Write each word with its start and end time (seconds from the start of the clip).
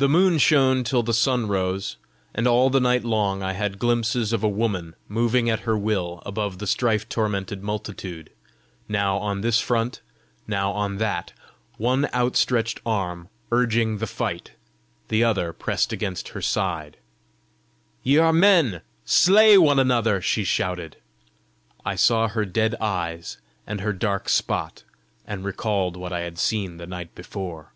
The 0.00 0.08
moon 0.08 0.38
shone 0.38 0.84
till 0.84 1.02
the 1.02 1.12
sun 1.12 1.48
rose, 1.48 1.96
and 2.32 2.46
all 2.46 2.70
the 2.70 2.78
night 2.78 3.02
long 3.04 3.42
I 3.42 3.54
had 3.54 3.80
glimpses 3.80 4.32
of 4.32 4.44
a 4.44 4.48
woman 4.48 4.94
moving 5.08 5.50
at 5.50 5.62
her 5.66 5.76
will 5.76 6.22
above 6.24 6.58
the 6.58 6.68
strife 6.68 7.08
tormented 7.08 7.64
multitude, 7.64 8.30
now 8.88 9.16
on 9.18 9.40
this 9.40 9.58
front 9.58 10.00
now 10.46 10.70
on 10.70 10.98
that, 10.98 11.32
one 11.78 12.04
outstretched 12.14 12.78
arm 12.86 13.28
urging 13.50 13.98
the 13.98 14.06
fight, 14.06 14.52
the 15.08 15.24
other 15.24 15.52
pressed 15.52 15.92
against 15.92 16.28
her 16.28 16.42
side. 16.42 16.98
"Ye 18.04 18.18
are 18.18 18.32
men: 18.32 18.82
slay 19.04 19.58
one 19.58 19.80
another!" 19.80 20.22
she 20.22 20.44
shouted. 20.44 20.98
I 21.84 21.96
saw 21.96 22.28
her 22.28 22.44
dead 22.44 22.76
eyes 22.80 23.38
and 23.66 23.80
her 23.80 23.92
dark 23.92 24.28
spot, 24.28 24.84
and 25.26 25.44
recalled 25.44 25.96
what 25.96 26.12
I 26.12 26.20
had 26.20 26.38
seen 26.38 26.76
the 26.76 26.86
night 26.86 27.16
before. 27.16 27.72